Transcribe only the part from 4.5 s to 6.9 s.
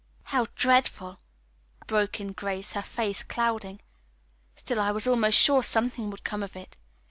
"Still I was almost sure something would come of it.